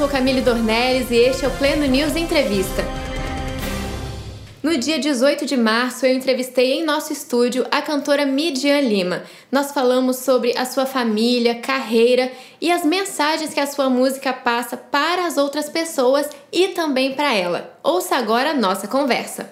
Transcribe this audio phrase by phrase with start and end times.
[0.00, 2.82] sou Camille Dornelles e este é o Pleno News Entrevista.
[4.62, 9.24] No dia 18 de março, eu entrevistei em nosso estúdio a cantora Midian Lima.
[9.52, 12.32] Nós falamos sobre a sua família, carreira
[12.62, 17.34] e as mensagens que a sua música passa para as outras pessoas e também para
[17.34, 17.78] ela.
[17.82, 19.50] Ouça agora a nossa conversa.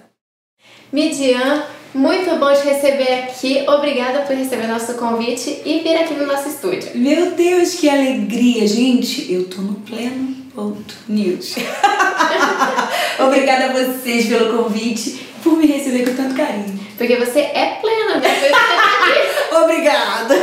[0.91, 1.63] Midian,
[1.93, 3.67] muito bom te receber aqui.
[3.69, 6.93] Obrigada por receber nosso convite e vir aqui no nosso estúdio.
[6.95, 9.31] Meu Deus, que alegria, gente!
[9.31, 11.55] Eu tô no pleno ponto news.
[13.21, 16.81] Obrigada a vocês pelo convite, por me receber com tanto carinho.
[16.97, 18.29] Porque você é plena, né?
[19.63, 20.35] Obrigada!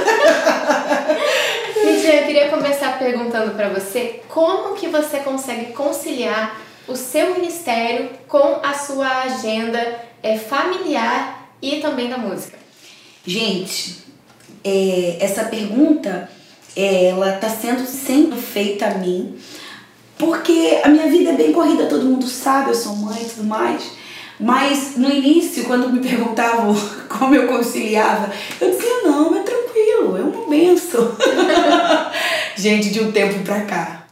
[1.84, 8.10] Midian, eu queria começar perguntando para você como que você consegue conciliar o seu ministério
[8.26, 12.58] com a sua agenda é, familiar e também da música?
[13.26, 13.98] Gente,
[14.64, 16.30] é, essa pergunta
[16.74, 19.38] ela está sendo sendo feita a mim
[20.18, 23.44] porque a minha vida é bem corrida, todo mundo sabe, eu sou mãe e tudo
[23.44, 23.84] mais.
[24.40, 26.76] Mas no início, quando me perguntavam
[27.08, 31.16] como eu conciliava, eu dizia: não, é tranquilo, é uma benção.
[32.56, 34.06] Gente, de um tempo pra cá,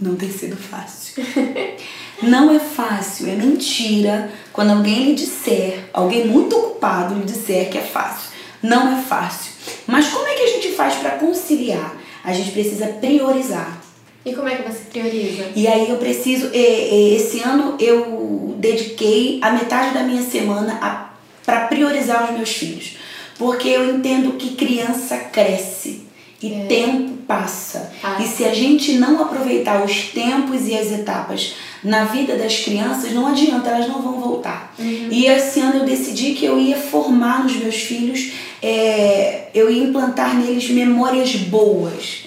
[0.00, 1.24] não tem sido fácil.
[2.22, 7.76] Não é fácil, é mentira quando alguém lhe disser, alguém muito ocupado lhe disser que
[7.76, 8.30] é fácil.
[8.62, 9.52] Não é fácil.
[9.86, 11.94] Mas como é que a gente faz para conciliar?
[12.22, 13.83] A gente precisa priorizar.
[14.24, 15.50] E como é que você prioriza?
[15.54, 16.50] E aí eu preciso.
[16.52, 21.10] Esse ano eu dediquei a metade da minha semana
[21.44, 22.96] para priorizar os meus filhos.
[23.38, 26.04] Porque eu entendo que criança cresce
[26.42, 26.66] e é.
[26.66, 27.92] tempo passa.
[28.02, 28.18] Ah.
[28.20, 33.12] E se a gente não aproveitar os tempos e as etapas na vida das crianças,
[33.12, 34.74] não adianta, elas não vão voltar.
[34.78, 35.08] Uhum.
[35.10, 39.84] E esse ano eu decidi que eu ia formar nos meus filhos, é, eu ia
[39.84, 42.24] implantar neles memórias boas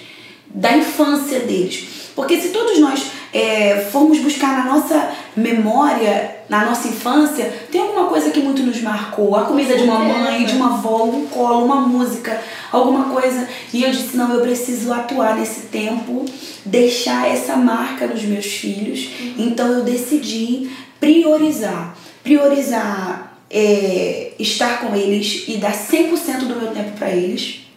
[0.54, 2.10] da infância deles.
[2.14, 3.00] Porque se todos nós
[3.32, 8.80] é, formos buscar na nossa memória, na nossa infância, tem alguma coisa que muito nos
[8.82, 9.36] marcou.
[9.36, 12.40] A comida de uma mãe, de uma avó, um colo, uma música,
[12.72, 13.48] alguma coisa.
[13.72, 16.24] E eu disse, não, eu preciso atuar nesse tempo,
[16.64, 19.10] deixar essa marca nos meus filhos.
[19.20, 19.34] Uhum.
[19.38, 21.94] Então eu decidi priorizar.
[22.24, 27.67] Priorizar é, estar com eles e dar 100% do meu tempo para eles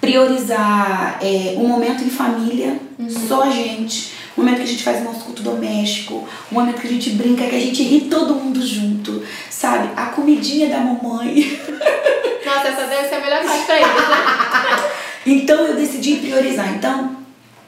[0.00, 3.10] priorizar é, um momento em família, uhum.
[3.10, 6.80] só a gente, um momento que a gente faz o nosso culto doméstico, um momento
[6.80, 9.90] que a gente brinca, que a gente ri todo mundo junto, sabe?
[9.96, 11.60] A comidinha da mamãe.
[12.46, 14.90] Nossa, essa deve ser a melhor parte pra eles, né?
[15.26, 16.72] então eu decidi priorizar.
[16.74, 17.16] Então,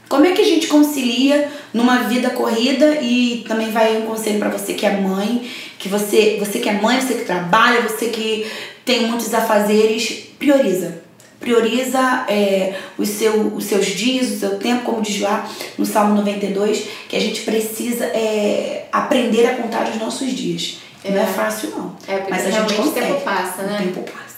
[0.09, 4.49] como é que a gente concilia numa vida corrida e também vai um conselho para
[4.49, 8.47] você que é mãe, que você, você que é mãe, você que trabalha, você que
[8.85, 11.10] tem muitos afazeres, prioriza
[11.41, 16.15] prioriza é, os, seu, os seus dias, o seu tempo, como diz lá no Salmo
[16.15, 20.79] 92, que a gente precisa é, aprender a contar os nossos dias.
[21.03, 21.11] É.
[21.11, 21.97] Não é fácil, não.
[22.07, 23.01] É, Mas a gente consegue.
[23.01, 23.79] o tempo passa, né?
[23.81, 24.31] O tempo passa.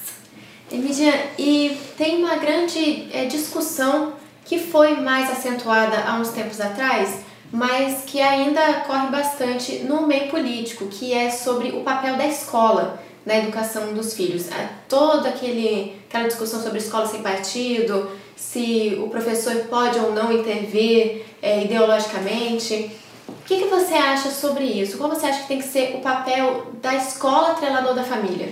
[1.38, 4.14] E tem uma grande é, discussão
[4.44, 7.18] que foi mais acentuada há uns tempos atrás,
[7.50, 13.02] mas que ainda corre bastante no meio político, que é sobre o papel da escola
[13.24, 14.50] na educação dos filhos.
[14.50, 20.32] É toda aquele, aquela discussão sobre escola sem partido, se o professor pode ou não
[20.32, 22.90] intervir é, ideologicamente.
[23.28, 24.98] O que, que você acha sobre isso?
[24.98, 28.48] Qual você acha que tem que ser o papel da escola trelador da família?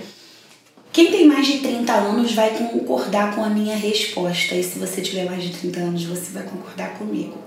[0.93, 4.55] Quem tem mais de 30 anos vai concordar com a minha resposta.
[4.55, 7.37] E se você tiver mais de 30 anos, você vai concordar comigo.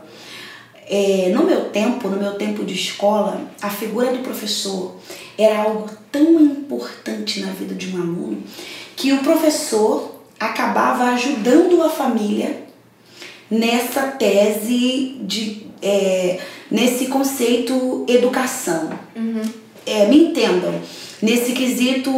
[0.86, 4.96] É, no meu tempo, no meu tempo de escola, a figura do professor
[5.38, 8.42] era algo tão importante na vida de um aluno
[8.96, 12.64] que o professor acabava ajudando a família
[13.50, 16.38] nessa tese de é,
[16.70, 18.90] nesse conceito educação.
[19.14, 19.42] Uhum.
[19.86, 20.80] É, me entendam,
[21.20, 22.10] nesse quesito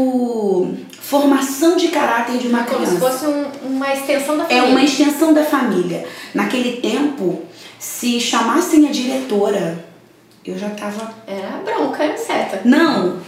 [1.01, 2.99] formação de caráter de uma Como criança.
[2.99, 4.63] Como se fosse um, uma extensão da família.
[4.63, 6.05] É uma extensão da família.
[6.35, 7.43] Naquele tempo,
[7.87, 9.79] se chamassem a diretora,
[10.45, 11.15] eu já tava.
[11.27, 12.61] Era bronca, era certa.
[12.65, 13.19] Não!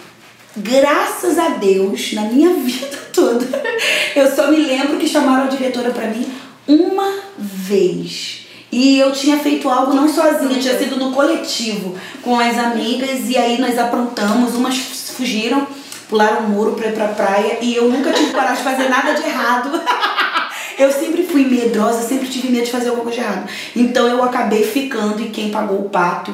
[0.56, 3.46] Graças a Deus, na minha vida toda,
[4.16, 6.26] eu só me lembro que chamaram a diretora para mim
[6.66, 8.46] uma vez.
[8.70, 13.38] E eu tinha feito algo não sozinha, tinha sido no coletivo com as amigas e
[13.38, 14.76] aí nós aprontamos, umas
[15.16, 15.66] fugiram,
[16.08, 19.14] pularam o muro pra ir pra praia e eu nunca tive coragem de fazer nada
[19.14, 19.80] de errado.
[20.78, 23.50] Eu sempre fui medrosa, sempre tive medo de fazer alguma coisa de errado.
[23.74, 26.32] Então eu acabei ficando e quem pagou o pato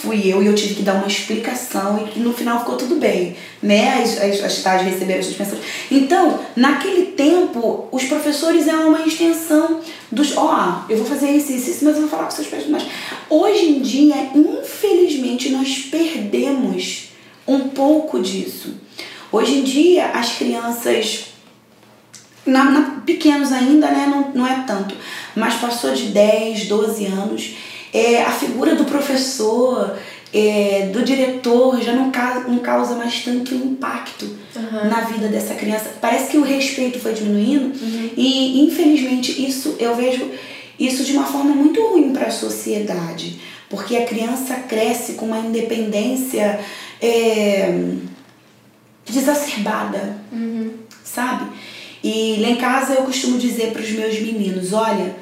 [0.00, 3.36] fui eu e eu tive que dar uma explicação e no final ficou tudo bem,
[3.62, 4.02] né?
[4.02, 5.60] As, as, as tais receberam as suspensões.
[5.90, 10.36] Então, naquele tempo, os professores eram uma extensão dos.
[10.36, 12.66] ó, eu vou fazer isso, isso, isso, mas eu vou falar com seus pais.
[12.68, 12.84] Mas
[13.28, 17.10] hoje em dia, infelizmente, nós perdemos
[17.46, 18.74] um pouco disso.
[19.30, 21.26] Hoje em dia, as crianças,
[22.46, 24.94] na, na, pequenos ainda, né, não, não é tanto,
[25.34, 27.54] mas passou de 10, 12 anos,
[27.92, 29.96] é, a figura do professor,
[30.32, 34.88] é, do diretor já não causa, não causa mais tanto impacto uhum.
[34.88, 35.94] na vida dessa criança.
[36.00, 38.10] Parece que o respeito foi diminuindo uhum.
[38.16, 40.30] e infelizmente isso eu vejo
[40.78, 45.38] isso de uma forma muito ruim para a sociedade, porque a criança cresce com uma
[45.38, 46.60] independência
[47.02, 47.84] é,
[49.04, 50.70] desacerbada, uhum.
[51.04, 51.50] sabe?
[52.02, 55.14] E lá em casa eu costumo dizer para os meus meninos, olha,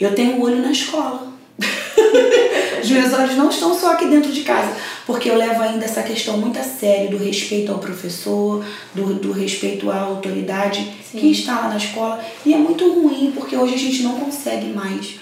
[0.00, 1.30] eu tenho um olho na escola.
[2.82, 4.74] Os meus olhos não estão só aqui dentro de casa,
[5.06, 9.32] porque eu levo ainda essa questão muito a sério do respeito ao professor, do, do
[9.32, 11.18] respeito à autoridade Sim.
[11.18, 12.24] que está lá na escola.
[12.46, 15.20] E é muito ruim, porque hoje a gente não consegue mais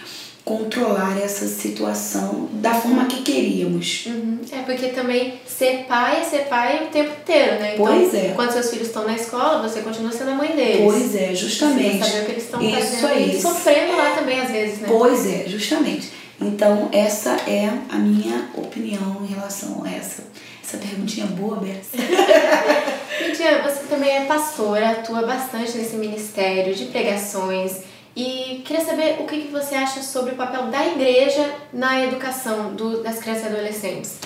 [0.49, 4.07] controlar essa situação da forma que queríamos.
[4.07, 4.39] Uhum.
[4.51, 7.75] É porque também ser pai é ser pai o tempo inteiro, né?
[7.75, 8.33] Então, pois é.
[8.35, 10.81] Quando seus filhos estão na escola, você continua sendo a mãe deles.
[10.83, 11.99] Pois é, justamente.
[11.99, 13.37] Você saber o que eles estão fazendo aí.
[13.37, 14.89] e sofrendo lá também às vezes, né?
[14.91, 16.09] Pois é, justamente.
[16.41, 20.23] Então, essa é a minha opinião em relação a essa,
[20.65, 21.99] essa perguntinha boa, Bessa.
[23.21, 27.83] Lídia, você também é pastora, atua bastante nesse ministério de pregações.
[28.17, 32.75] E queria saber o que, que você acha sobre o papel da igreja na educação
[32.75, 34.19] do, das crianças e adolescentes.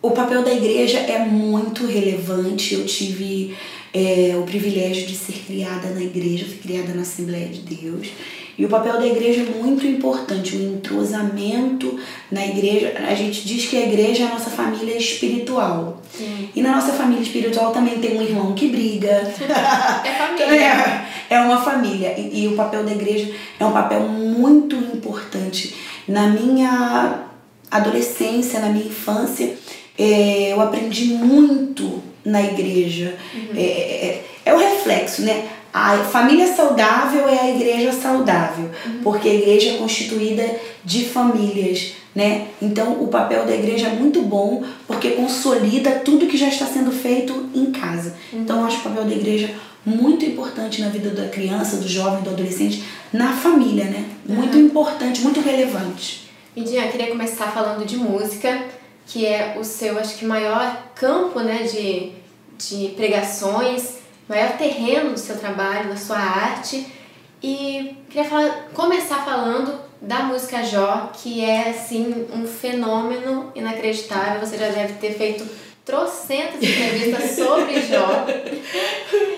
[0.00, 2.74] O papel da igreja é muito relevante.
[2.74, 3.56] Eu tive
[3.92, 8.08] é, o privilégio de ser criada na igreja, fui criada na Assembleia de Deus.
[8.58, 11.98] E o papel da igreja é muito importante, o entrosamento
[12.30, 12.94] na igreja.
[13.06, 16.00] A gente diz que a igreja é a nossa família espiritual.
[16.10, 16.48] Sim.
[16.54, 19.10] E na nossa família espiritual também tem um irmão que briga.
[20.04, 20.46] É família.
[20.56, 22.14] É, é uma família.
[22.18, 25.74] E, e o papel da igreja é um papel muito importante.
[26.06, 27.26] Na minha
[27.70, 29.54] adolescência, na minha infância,
[29.98, 33.16] é, eu aprendi muito na igreja.
[33.34, 33.56] Uhum.
[33.56, 35.48] É, é, é, o reflexo, né?
[35.72, 39.00] A família saudável é a igreja saudável, uhum.
[39.02, 40.42] porque a igreja é constituída
[40.82, 42.46] de famílias, né?
[42.62, 46.90] Então o papel da igreja é muito bom porque consolida tudo que já está sendo
[46.90, 48.14] feito em casa.
[48.32, 48.40] Uhum.
[48.40, 49.50] Então eu acho o papel da igreja
[49.86, 54.04] muito importante na vida da criança, do jovem, do adolescente, na família, né?
[54.26, 56.28] Muito importante, muito relevante.
[56.54, 58.64] E Dia, queria começar falando de música,
[59.06, 62.12] que é o seu, acho que maior campo, né, de,
[62.58, 63.96] de pregações
[64.28, 66.86] maior terreno do seu trabalho, da sua arte.
[67.42, 74.40] E queria falar, começar falando da música Jó, que é assim um fenômeno inacreditável.
[74.40, 75.46] Você já deve ter feito
[75.84, 78.26] trocentas entrevistas sobre Jó.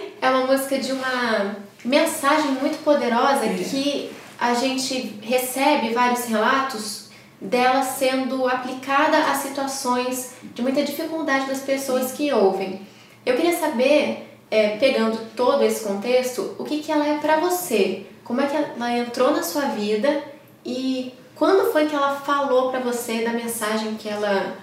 [0.21, 3.55] É uma música de uma mensagem muito poderosa é.
[3.55, 7.09] que a gente recebe vários relatos
[7.41, 12.81] dela sendo aplicada a situações de muita dificuldade das pessoas que ouvem.
[13.25, 18.07] Eu queria saber é, pegando todo esse contexto, o que, que ela é para você?
[18.25, 20.23] Como é que ela entrou na sua vida
[20.65, 24.57] e quando foi que ela falou para você da mensagem que ela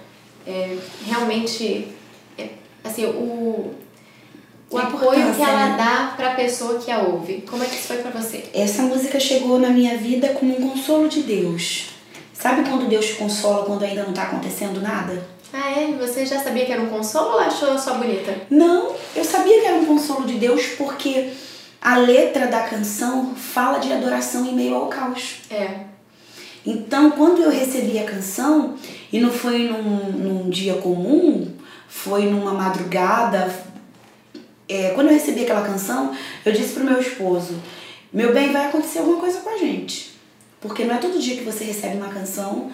[0.46, 1.88] é, realmente,
[2.38, 2.50] é,
[2.84, 3.74] assim, o,
[4.96, 5.76] apoio que ela né?
[5.76, 7.44] dá para a pessoa que a ouve?
[7.48, 8.44] Como é que isso foi para você?
[8.52, 11.90] Essa música chegou na minha vida como um consolo de Deus.
[12.32, 15.26] Sabe quando Deus te consola quando ainda não está acontecendo nada?
[15.52, 15.92] Ah, é?
[15.98, 18.34] Você já sabia que era um consolo ou achou só bonita?
[18.50, 21.30] Não, eu sabia que era um consolo de Deus porque
[21.80, 25.36] a letra da canção fala de adoração em meio ao caos.
[25.50, 25.86] É.
[26.66, 28.74] Então, quando eu recebi a canção,
[29.12, 31.48] e não foi num, num dia comum,
[31.88, 33.48] foi numa madrugada.
[34.68, 37.62] É, quando eu recebi aquela canção, eu disse pro meu esposo:
[38.12, 40.12] Meu bem, vai acontecer alguma coisa com a gente.
[40.60, 42.70] Porque não é todo dia que você recebe uma canção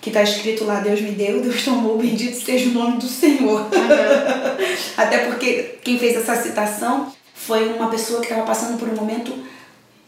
[0.00, 3.62] que está escrito lá, Deus me deu, Deus tomou, bendito seja o nome do Senhor.
[3.62, 3.68] Uhum.
[4.96, 9.32] Até porque quem fez essa citação foi uma pessoa que estava passando por um momento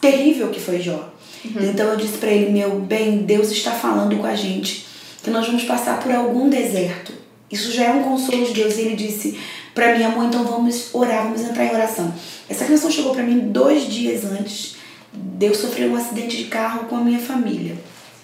[0.00, 1.12] terrível que foi Jó.
[1.44, 1.70] Uhum.
[1.70, 4.86] Então eu disse para ele, meu bem, Deus está falando com a gente
[5.22, 7.12] que nós vamos passar por algum deserto.
[7.50, 8.76] Isso já é um consolo de Deus.
[8.76, 9.38] E ele disse
[9.76, 12.10] para mim, amor, então vamos orar, vamos entrar em oração.
[12.48, 14.76] Essa canção chegou para mim dois dias antes
[15.12, 17.76] de eu sofrer um acidente de carro com a minha família.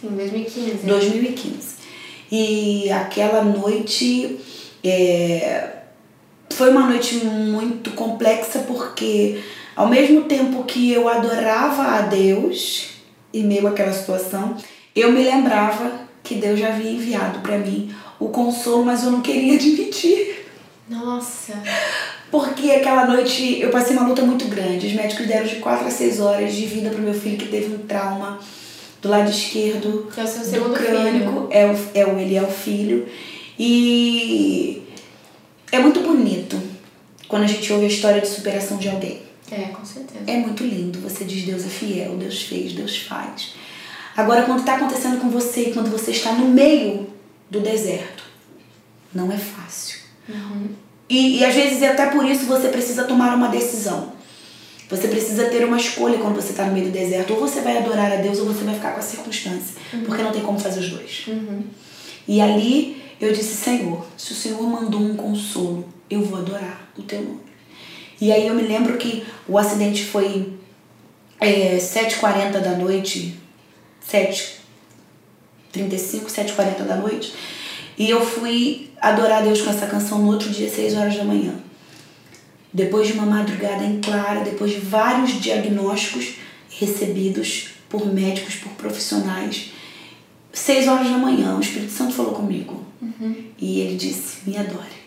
[0.03, 0.87] Em 2015.
[0.87, 1.75] 2015.
[2.31, 4.39] E aquela noite
[4.83, 5.73] é,
[6.49, 9.39] foi uma noite muito complexa porque
[9.77, 12.93] ao mesmo tempo que eu adorava a Deus
[13.33, 14.57] em meio àquela situação,
[14.97, 19.21] eu me lembrava que Deus já havia enviado para mim o consolo, mas eu não
[19.21, 20.42] queria admitir.
[20.93, 21.55] Nossa.
[22.31, 24.87] Porque aquela noite eu passei uma luta muito grande.
[24.87, 27.75] Os médicos deram de 4 a 6 horas de vida pro meu filho que teve
[27.75, 28.39] um trauma
[29.01, 31.13] do lado esquerdo Que é o seu do segundo crânio.
[31.13, 31.49] filho.
[31.51, 33.09] É o, é o, ele é o filho.
[33.59, 34.83] E
[35.71, 36.61] é muito bonito
[37.29, 39.23] quando a gente ouve a história de superação de alguém.
[39.51, 40.25] É, com certeza.
[40.27, 40.99] É muito lindo.
[41.01, 43.55] Você diz Deus é fiel, Deus fez, Deus faz.
[44.17, 47.09] Agora, quando está acontecendo com você e quando você está no meio
[47.51, 48.25] do deserto,
[49.15, 50.02] não é fácil.
[51.09, 54.13] E, e às vezes até por isso você precisa tomar uma decisão.
[54.89, 57.33] Você precisa ter uma escolha quando você está no meio do deserto.
[57.33, 59.77] Ou você vai adorar a Deus ou você vai ficar com a circunstância.
[60.05, 61.25] Porque não tem como fazer os dois.
[62.29, 67.03] E ali eu disse, Senhor, se o Senhor mandou um consolo, eu vou adorar o
[67.03, 67.41] teu nome.
[68.21, 70.53] E aí eu me lembro que o acidente foi
[71.41, 73.37] é, 7h40 da noite,
[74.09, 77.33] 7h35, 7h40 da noite.
[78.03, 81.23] E eu fui adorar a Deus com essa canção no outro dia, 6 horas da
[81.23, 81.55] manhã.
[82.73, 86.35] Depois de uma madrugada em clara, depois de vários diagnósticos
[86.69, 89.71] recebidos por médicos, por profissionais,
[90.53, 92.85] 6 horas da manhã, o Espírito Santo falou comigo.
[93.57, 94.99] E ele disse: Me adore.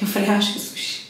[0.00, 1.08] Eu falei: Ah, Jesus.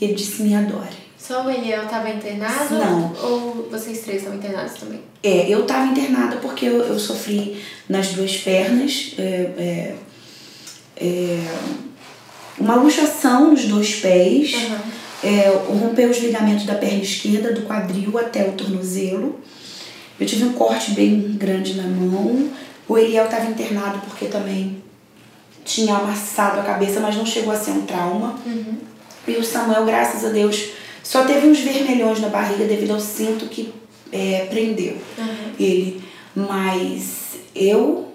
[0.00, 1.05] E ele disse: Me adore.
[1.26, 2.74] Só o Eliel estava internado?
[2.74, 3.12] Não.
[3.20, 5.00] Ou vocês três estão internados também?
[5.22, 9.22] É, eu estava internada porque eu, eu sofri nas duas pernas é,
[9.58, 9.94] é,
[10.96, 11.54] é,
[12.58, 14.80] uma luxação nos dois pés, Aham.
[15.24, 19.40] é, rompeu os ligamentos da perna esquerda, do quadril até o tornozelo.
[20.20, 22.48] Eu tive um corte bem grande na mão.
[22.86, 24.80] O Eliel estava internado porque também
[25.64, 28.38] tinha amassado a cabeça, mas não chegou a ser um trauma.
[29.26, 30.68] E o Samuel, graças a Deus,
[31.06, 33.72] só teve uns vermelhões na barriga devido ao cinto que
[34.10, 34.96] é, prendeu
[35.58, 36.02] ele.
[36.34, 38.08] Mas eu.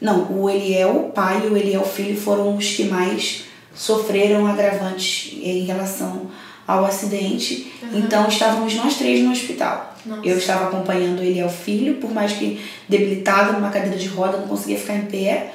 [0.00, 5.36] Não, o Eliel, o pai e o Eliel, filho, foram os que mais sofreram agravantes
[5.42, 6.28] em relação
[6.64, 7.72] ao acidente.
[7.92, 9.96] Então estávamos nós três no hospital.
[10.06, 10.24] Nossa.
[10.24, 14.46] Eu estava acompanhando o Eliel, filho, por mais que debilitado numa cadeira de roda, não
[14.46, 15.52] conseguia ficar em pé.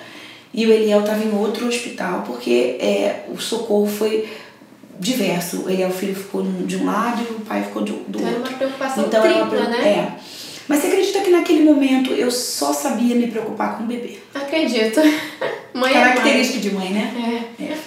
[0.53, 4.27] E o Eliel estava em outro hospital, porque é, o socorro foi
[4.99, 5.63] diverso.
[5.65, 8.37] O Eliel, filho, ficou de um lado e o pai ficou do, do Então era
[8.37, 8.51] outro.
[8.51, 9.87] uma preocupação Então era tripla, uma, né?
[9.87, 10.11] É.
[10.67, 14.17] Mas você acredita que naquele momento eu só sabia me preocupar com o bebê?
[14.33, 14.99] Acredito.
[15.73, 15.93] Mãe é mãe.
[15.93, 17.45] Característica de mãe, né?
[17.59, 17.77] É.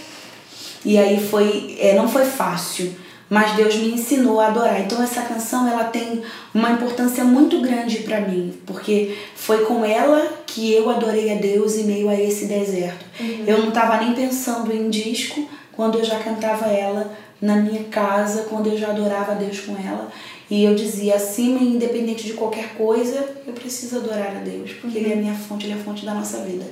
[0.84, 2.94] E aí foi, é, não foi fácil,
[3.28, 4.80] mas Deus me ensinou a adorar.
[4.80, 6.22] Então essa canção ela tem
[6.54, 11.76] uma importância muito grande para mim, porque foi com ela que eu adorei a Deus
[11.76, 13.04] em meio a esse deserto.
[13.46, 15.46] Eu não estava nem pensando em disco
[15.80, 17.10] quando eu já cantava ela
[17.40, 20.12] na minha casa, quando eu já adorava a Deus com ela.
[20.50, 24.98] E eu dizia, acima e independente de qualquer coisa, eu preciso adorar a Deus, porque
[24.98, 26.66] Ele é a minha fonte, Ele é a fonte da nossa vida.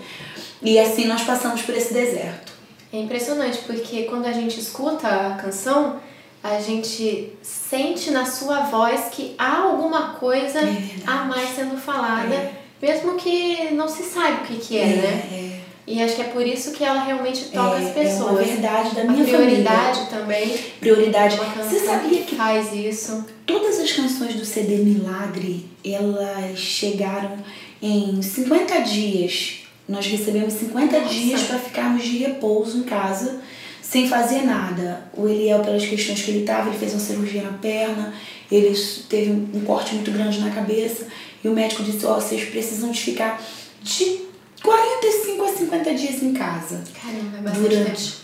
[0.60, 2.52] E assim nós passamos por esse deserto.
[2.92, 5.96] É impressionante, porque quando a gente escuta a canção,
[6.42, 11.02] a gente sente na sua voz que há alguma coisa verdade.
[11.06, 12.52] a mais sendo falada, É.
[12.82, 15.28] mesmo que não se saiba o que, que é, né?
[15.32, 15.67] é.
[15.90, 18.20] E acho que é por isso que ela realmente toca É, as pessoas.
[18.20, 20.40] É uma verdade da A minha prioridade também.
[20.48, 20.64] família.
[20.80, 21.34] Prioridade.
[21.36, 23.24] Uma canção Você sabia que faz isso?
[23.46, 27.38] todas as canções do CD Milagre, elas chegaram
[27.80, 29.60] em 50 dias.
[29.88, 31.14] Nós recebemos 50 Nossa.
[31.14, 33.40] dias para ficarmos de repouso em casa,
[33.80, 35.04] sem fazer nada.
[35.16, 38.12] O Eliel, pelas questões que ele estava, ele fez uma cirurgia na perna,
[38.52, 38.78] ele
[39.08, 41.06] teve um corte muito grande na cabeça,
[41.42, 43.42] e o médico disse, ó, vocês precisam de ficar
[43.82, 44.27] de
[44.62, 46.82] 45 a 50 dias em casa.
[47.00, 48.14] Caramba, é bastante Durante,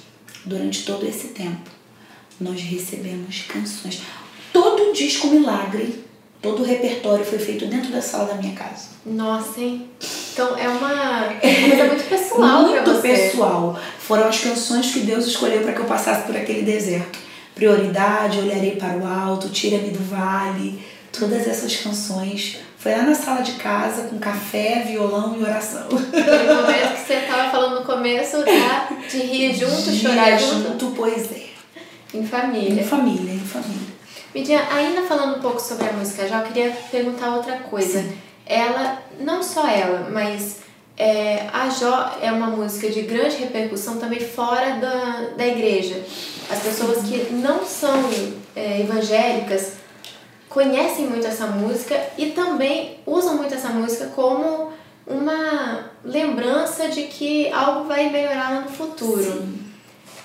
[0.45, 1.71] durante todo esse tempo,
[2.41, 4.03] nós recebemos canções.
[4.53, 6.05] Todo o disco Milagre,
[6.43, 8.88] todo o repertório foi feito dentro da sala da minha casa.
[9.07, 9.91] Nossa, hein?
[10.33, 13.81] Então é uma coisa muito pessoal Muito pessoal.
[13.99, 17.19] Foram as canções que Deus escolheu para que eu passasse por aquele deserto.
[17.55, 20.83] Prioridade, Olharei para o Alto, Tira-me do Vale.
[21.12, 22.59] Todas essas canções.
[22.85, 25.87] Foi lá na sala de casa com café, violão e oração.
[25.87, 28.88] Aquele momento que você tava falando no começo, tá?
[29.11, 30.93] De rir junto, chorar Dia junto.
[30.95, 31.47] pois é.
[32.12, 32.85] Em Em família.
[32.85, 33.95] família, em família.
[34.35, 38.05] Midian, ainda falando um pouco sobre a música já, eu queria perguntar outra coisa.
[38.45, 40.59] Ela, não só ela, mas
[40.99, 46.05] é, a Jó é uma música de grande repercussão também fora da, da igreja.
[46.50, 47.99] As pessoas que não são
[48.55, 49.84] é, evangélicas
[50.55, 54.73] conhecem muito essa música e também usam muito essa música como
[55.07, 59.47] uma lembrança de que algo vai melhorar no futuro.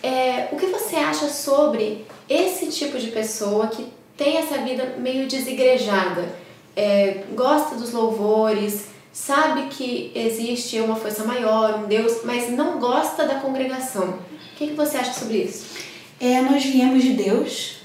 [0.02, 5.28] É, o que você acha sobre esse tipo de pessoa que tem essa vida meio
[5.28, 6.30] desigrejada?
[6.76, 13.26] É, gosta dos louvores, sabe que existe uma força maior, um Deus, mas não gosta
[13.26, 14.08] da congregação.
[14.54, 15.90] O que, que você acha sobre isso?
[16.20, 17.78] é nós viemos de Deus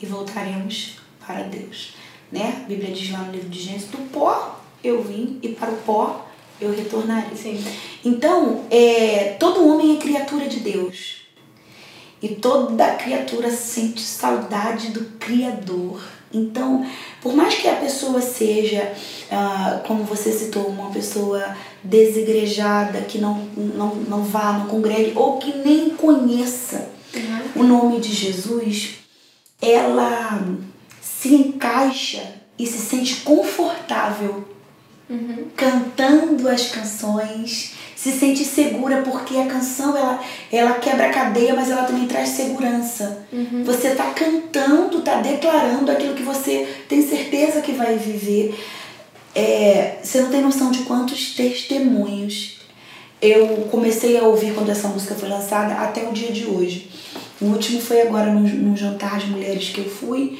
[0.00, 1.94] e voltaremos para Deus.
[2.30, 2.62] Né?
[2.64, 5.76] A Bíblia diz lá no livro de Gênesis, do pó eu vim e para o
[5.78, 6.26] pó
[6.60, 7.36] eu retornarei.
[7.36, 7.62] Sim.
[8.04, 11.22] Então, é, todo homem é criatura de Deus.
[12.20, 16.00] E toda criatura sente saudade do Criador.
[16.32, 16.86] Então,
[17.20, 18.92] por mais que a pessoa seja,
[19.30, 25.38] ah, como você citou, uma pessoa desigrejada, que não, não, não vá, não congregue, ou
[25.38, 27.62] que nem conheça Uhum.
[27.62, 28.94] o nome de Jesus,
[29.60, 30.40] ela
[31.22, 32.20] se encaixa
[32.58, 34.50] e se sente confortável
[35.10, 35.44] Uhum.
[35.54, 40.18] cantando as canções, se sente segura porque a canção ela,
[40.50, 43.26] ela quebra a cadeia, mas ela também traz segurança.
[43.30, 43.62] Uhum.
[43.62, 48.58] Você está cantando, está declarando aquilo que você tem certeza que vai viver.
[49.34, 52.60] É, você não tem noção de quantos testemunhos
[53.20, 56.90] eu comecei a ouvir quando essa música foi lançada até o dia de hoje.
[57.38, 60.38] O último foi agora num, num jantar de mulheres que eu fui.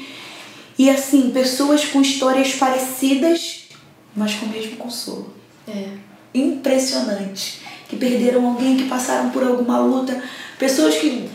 [0.79, 3.69] E assim, pessoas com histórias parecidas,
[4.17, 5.33] mas com o mesmo consolo
[5.69, 5.89] É.
[6.35, 7.61] impressionante.
[7.89, 10.23] Que perderam alguém, que passaram por alguma luta.
[10.59, 11.29] Pessoas que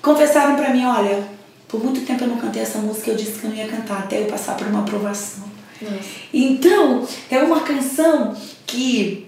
[0.00, 1.22] confessaram pra mim, olha,
[1.68, 3.98] por muito tempo eu não cantei essa música, eu disse que eu não ia cantar
[4.00, 5.44] até eu passar por uma aprovação.
[5.82, 6.08] Nossa.
[6.32, 8.34] Então, é uma canção
[8.66, 9.26] que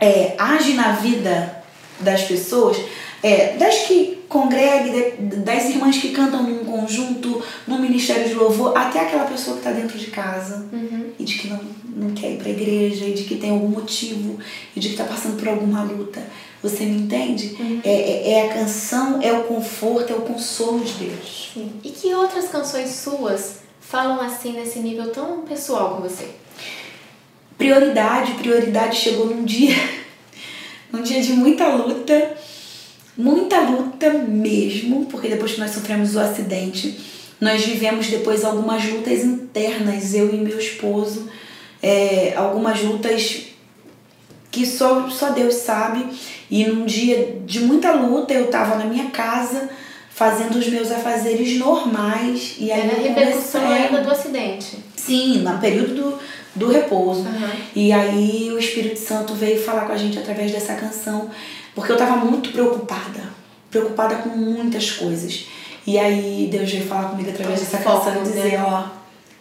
[0.00, 1.62] é, age na vida
[2.00, 2.76] das pessoas,
[3.22, 8.76] é, das que congreguem, de- das irmãs que cantam num conjunto, no ministério de louvor,
[8.76, 11.10] até aquela pessoa que está dentro de casa Uhum.
[11.18, 11.60] e de que não,
[11.94, 14.38] não quer ir para a igreja e de que tem algum motivo
[14.74, 16.22] e de que está passando por alguma luta.
[16.62, 17.56] Você me entende?
[17.84, 21.50] É, é, é a canção, é o conforto, é o consolo de Deus.
[21.52, 21.72] Sim.
[21.84, 26.26] E que outras canções suas falam assim nesse nível tão pessoal com você?
[27.58, 29.74] Prioridade, prioridade chegou num dia,
[30.90, 32.36] num dia de muita luta,
[33.16, 36.98] muita luta mesmo, porque depois que nós sofremos o acidente,
[37.40, 41.28] nós vivemos depois algumas lutas internas, eu e meu esposo,
[41.82, 43.46] é, algumas lutas
[44.50, 46.06] que só, só Deus sabe.
[46.50, 49.70] E num dia de muita luta, eu estava na minha casa
[50.10, 54.78] fazendo os meus afazeres normais e aí Era a repercussão ainda do acidente.
[54.94, 56.18] Sim, no período do,
[56.54, 57.22] do repouso.
[57.26, 57.50] Aham.
[57.74, 61.30] E aí o Espírito Santo veio falar com a gente através dessa canção,
[61.74, 63.30] porque eu tava muito preocupada,
[63.70, 65.46] preocupada com muitas coisas.
[65.86, 68.64] E aí Deus veio falar comigo através dessa canção e dizer, né?
[68.64, 68.84] ó,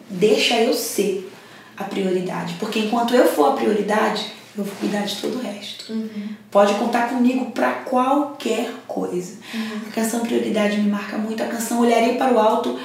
[0.09, 1.31] deixa eu ser
[1.77, 5.93] a prioridade, porque enquanto eu for a prioridade, eu vou cuidar de todo o resto.
[5.93, 6.29] Uhum.
[6.49, 9.37] Pode contar comigo para qualquer coisa.
[9.87, 11.41] A canção Prioridade me marca muito.
[11.41, 12.77] A canção Olharei para o Alto,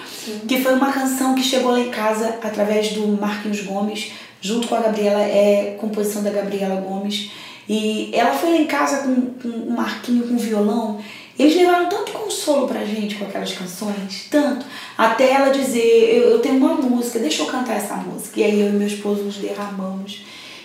[0.47, 4.77] que foi uma canção que chegou lá em casa através do Marquinhos Gomes, junto com
[4.77, 7.33] a Gabriela, é composição da Gabriela Gomes.
[7.69, 11.01] E ela foi lá em casa com, com o Marquinho com violão.
[11.39, 14.65] Eles levaram tanto consolo pra gente com aquelas canções, tanto,
[14.97, 18.41] até ela dizer, eu, eu tenho uma música, deixa eu cantar essa música.
[18.41, 20.23] E aí eu e meu esposo nos derramamos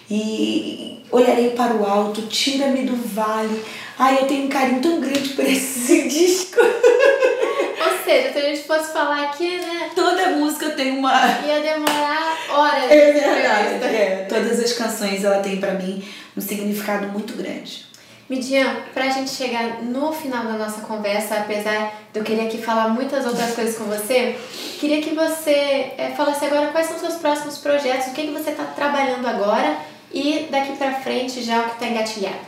[0.09, 3.61] e olharei para o alto, tira-me do vale.
[3.99, 6.59] Ai, eu tenho um carinho tão grande por esse disco.
[6.59, 11.11] Ou seja, se a gente fosse falar aqui, né, Toda música tem uma.
[11.45, 12.91] ia demorar horas.
[12.91, 13.83] É de verdade.
[13.83, 14.25] É.
[14.29, 16.03] Todas as canções ela tem para mim
[16.35, 17.85] um significado muito grande.
[18.31, 22.87] Midian, pra gente chegar no final da nossa conversa, apesar de eu querer aqui falar
[22.87, 24.37] muitas outras coisas com você,
[24.79, 25.51] queria que você
[25.97, 29.27] eh, falasse agora quais são os seus próximos projetos, o que, que você está trabalhando
[29.27, 29.77] agora
[30.13, 32.39] e daqui pra frente já o que está engatilhado.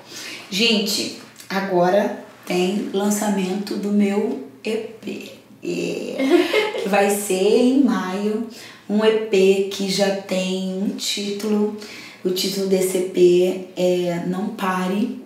[0.50, 1.20] Gente,
[1.50, 5.32] agora tem lançamento do meu EP.
[5.64, 8.48] É, que vai ser em maio.
[8.90, 11.78] Um EP que já tem um título.
[12.24, 15.22] O título desse EP é Não Pare.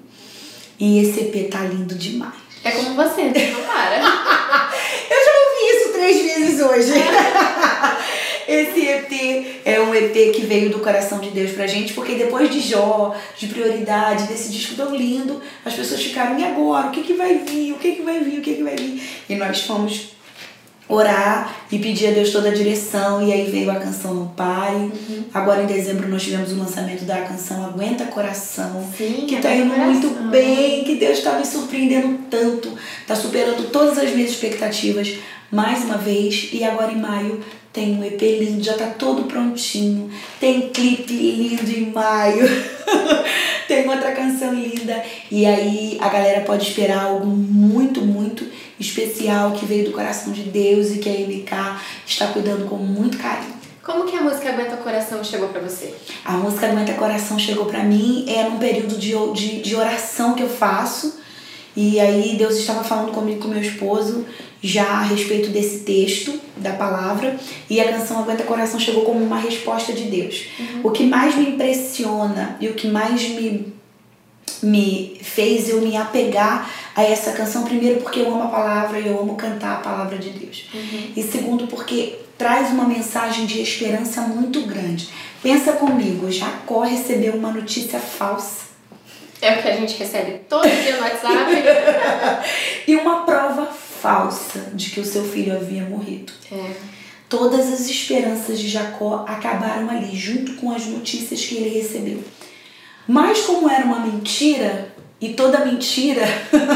[0.80, 2.34] E esse EP tá lindo demais.
[2.64, 3.98] É como você, não para.
[5.10, 6.94] Eu já ouvi isso três vezes hoje.
[8.48, 12.50] Esse EP é um EP que veio do coração de Deus pra gente, porque depois
[12.50, 16.88] de Jó, de prioridade, desse disco tão lindo, as pessoas ficaram, e agora?
[16.88, 17.74] O que, que vai vir?
[17.74, 18.40] O que, que vai vir?
[18.40, 19.04] O que, que vai vir?
[19.28, 20.17] E nós fomos
[20.90, 24.92] orar e pedir a Deus toda a direção, e aí veio a canção Não Pare.
[25.34, 29.66] Agora em dezembro nós tivemos o lançamento da canção Aguenta Coração, Sim, que tá Aguenta
[29.66, 30.30] indo muito Coração.
[30.30, 32.72] bem, que Deus tá me surpreendendo tanto,
[33.06, 35.16] tá superando todas as minhas expectativas
[35.52, 40.10] mais uma vez, e agora em maio tem um EP lindo, já tá todo prontinho,
[40.40, 42.46] tem clipe lindo em maio,
[43.68, 48.46] tem outra canção linda, e aí a galera pode esperar algo muito, muito
[48.80, 53.18] especial que veio do coração de Deus e que a MK está cuidando com muito
[53.18, 53.58] carinho.
[53.88, 55.94] Como que a música Aguenta Coração chegou pra você?
[56.26, 60.44] A música Aguenta Coração chegou pra mim é num período de, de, de oração que
[60.44, 61.18] eu faço.
[61.74, 64.26] E aí Deus estava falando comigo com meu esposo
[64.62, 67.38] já a respeito desse texto da palavra
[67.70, 70.48] e a canção Aguenta Coração chegou como uma resposta de Deus.
[70.60, 70.82] Uhum.
[70.84, 73.77] O que mais me impressiona e o que mais me
[74.62, 79.08] me fez eu me apegar a essa canção primeiro porque eu amo a palavra e
[79.08, 80.66] eu amo cantar a palavra de Deus.
[80.74, 81.12] Uhum.
[81.16, 85.10] E segundo porque traz uma mensagem de esperança muito grande.
[85.42, 88.68] Pensa comigo, Jacó recebeu uma notícia falsa.
[89.42, 91.52] É o que a gente recebe todo dia no WhatsApp.
[92.88, 96.34] e uma prova falsa de que o seu filho havia morrido.
[96.52, 96.72] É.
[97.30, 102.24] Todas as esperanças de Jacó acabaram ali, junto com as notícias que ele recebeu.
[103.08, 106.24] Mas, como era uma mentira, e toda mentira,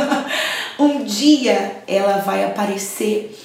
[0.79, 3.37] um dia ela vai aparecer.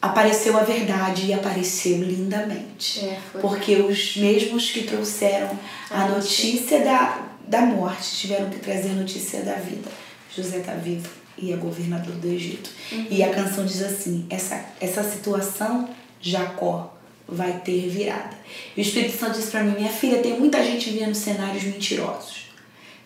[0.00, 3.04] Apareceu a verdade e apareceu lindamente.
[3.04, 5.50] É, porque os mesmos que trouxeram
[5.90, 9.90] a, a notícia da, da morte tiveram que trazer a notícia da vida.
[10.34, 12.70] José está vivo e é governador do Egito.
[12.92, 13.08] Uhum.
[13.10, 16.94] E a canção diz assim: essa, essa situação, Jacó
[17.30, 18.36] vai ter virada.
[18.76, 22.50] E o Espírito Santo disse para mim: minha filha, tem muita gente vendo cenários mentirosos.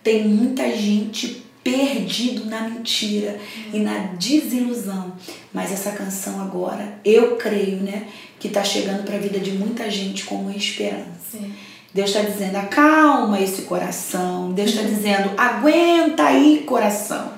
[0.02, 3.40] Tem muita gente perdido na mentira
[3.72, 5.14] e na desilusão.
[5.52, 8.06] Mas essa canção agora, eu creio, né,
[8.38, 11.08] que está chegando para a vida de muita gente como esperança.
[11.32, 11.52] Sim.
[11.94, 14.52] Deus está dizendo, acalma esse coração.
[14.52, 14.88] Deus está uhum.
[14.88, 17.32] dizendo, aguenta aí, coração.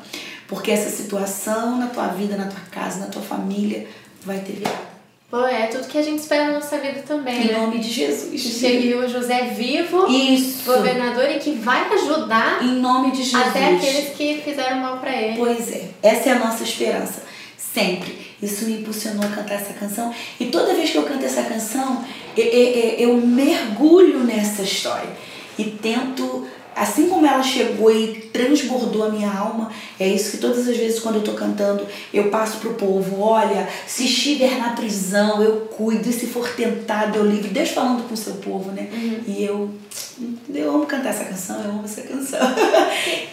[0.48, 3.86] Porque essa situação na tua vida, na tua casa, na tua família
[4.24, 4.85] vai ter virada.
[5.28, 7.42] Pô, é tudo que a gente espera na nossa vida também.
[7.42, 7.58] Em né?
[7.58, 8.40] nome de Jesus.
[8.40, 10.64] Chegue o José vivo, Isso.
[10.64, 13.48] governador, e que vai ajudar em nome de Jesus.
[13.48, 15.36] até aqueles que fizeram mal para ele.
[15.36, 17.24] Pois é, essa é a nossa esperança.
[17.58, 18.26] Sempre.
[18.40, 20.14] Isso me impulsionou a cantar essa canção.
[20.38, 22.04] E toda vez que eu canto essa canção,
[22.36, 25.10] eu, eu, eu mergulho nessa história
[25.58, 30.68] e tento assim como ela chegou e transbordou a minha alma, é isso que todas
[30.68, 35.42] as vezes quando eu tô cantando, eu passo pro povo, olha, se estiver na prisão,
[35.42, 37.48] eu cuido, e se for tentado, eu livre.
[37.48, 38.90] Deus falando com o seu povo, né?
[38.92, 39.20] Uhum.
[39.26, 39.70] E eu,
[40.54, 42.40] eu amo cantar essa canção, eu amo essa canção.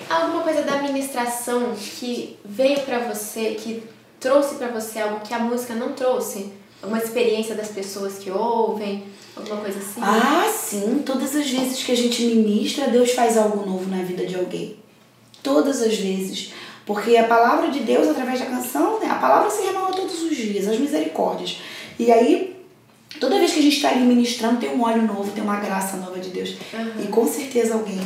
[0.10, 3.84] Alguma coisa da ministração que veio para você, que
[4.22, 6.63] trouxe para você algo que a música não trouxe?
[6.84, 9.06] Uma experiência das pessoas que ouvem?
[9.36, 10.02] Alguma coisa assim?
[10.02, 11.02] Ah, sim.
[11.06, 14.78] Todas as vezes que a gente ministra, Deus faz algo novo na vida de alguém.
[15.42, 16.54] Todas as vezes.
[16.86, 19.08] Porque a palavra de Deus, através da canção, né?
[19.10, 21.60] a palavra se renova todos os dias, as misericórdias.
[21.98, 22.56] E aí,
[23.20, 25.98] toda vez que a gente está ali ministrando, tem um óleo novo, tem uma graça
[25.98, 26.56] nova de Deus.
[26.74, 27.04] Uhum.
[27.04, 28.00] E com certeza alguém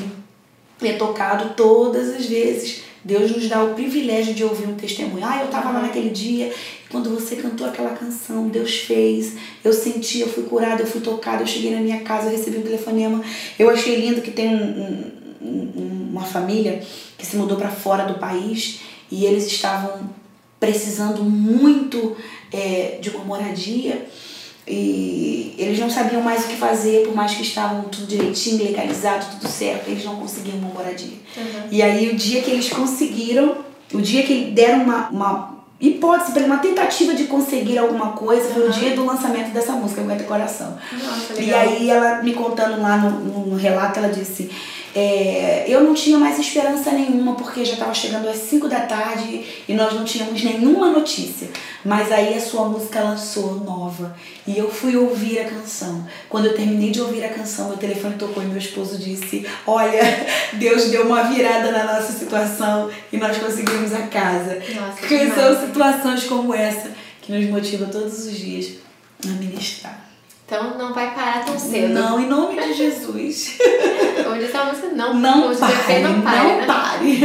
[0.82, 2.84] é tocado todas as vezes.
[3.08, 5.26] Deus nos dá o privilégio de ouvir um testemunho.
[5.26, 6.54] Ah, eu estava lá naquele dia,
[6.90, 11.42] quando você cantou aquela canção, Deus fez, eu senti, eu fui curada, eu fui tocada,
[11.42, 13.24] eu cheguei na minha casa, eu recebi um telefonema.
[13.58, 15.10] Eu achei lindo que tem um,
[15.42, 16.84] um, uma família
[17.18, 20.10] que se mudou para fora do país e eles estavam
[20.60, 22.18] precisando muito
[22.52, 24.06] é, de uma moradia
[24.68, 25.27] e
[25.58, 29.50] eles não sabiam mais o que fazer, por mais que estavam tudo direitinho, legalizado, tudo
[29.50, 31.18] certo, eles não conseguiam uma moradia.
[31.36, 31.68] Uhum.
[31.72, 33.58] E aí o dia que eles conseguiram,
[33.94, 38.64] o dia que deram uma, uma hipótese para uma tentativa de conseguir alguma coisa, foi
[38.64, 38.70] uhum.
[38.70, 40.78] o dia do lançamento dessa música, Aguenta Coração.
[40.92, 44.52] Nossa, e aí ela me contando lá no, no relato, ela disse
[45.00, 49.46] é, eu não tinha mais esperança nenhuma porque já estava chegando às 5 da tarde
[49.68, 51.50] e nós não tínhamos nenhuma notícia.
[51.86, 56.04] Mas aí a sua música lançou nova e eu fui ouvir a canção.
[56.28, 60.02] Quando eu terminei de ouvir a canção, meu telefone tocou e meu esposo disse: Olha,
[60.54, 64.60] Deus deu uma virada na nossa situação e nós conseguimos a casa.
[64.74, 68.72] Nossa, que são situações como essa que nos motivam todos os dias
[69.24, 70.08] a ministrar.
[70.44, 71.90] Então não vai parar tão cedo.
[71.90, 73.60] Não, em nome de Jesus.
[74.28, 76.38] Como disse a música, não, não pare, não pare.
[76.44, 76.66] Não né?
[76.66, 77.22] pare.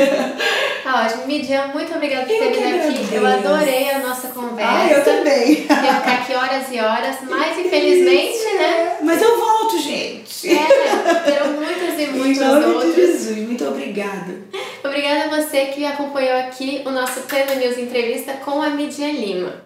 [0.85, 1.27] Tá ótimo.
[1.27, 3.15] Midian, muito obrigada por ter vindo aqui.
[3.15, 4.73] Eu adorei a nossa conversa.
[4.73, 5.51] Ah, eu também.
[5.63, 8.97] Ia ficar aqui horas e horas, mas infelizmente, Isso, né?
[9.03, 10.51] Mas eu volto, gente.
[10.51, 12.95] É, terão muitas e muitas em nome outras.
[12.95, 14.43] de Jesus, muito obrigada.
[14.85, 19.65] Obrigada a você que acompanhou aqui o nosso Pleno News Entrevista com a Midian Lima.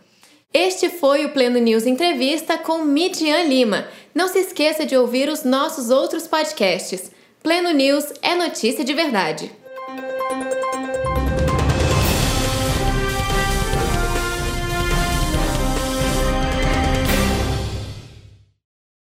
[0.53, 3.89] Este foi o Pleno News Entrevista com Midian Lima.
[4.15, 7.16] Não se esqueça de ouvir os nossos outros podcasts.
[7.47, 9.53] Pleno News é notícia de verdade.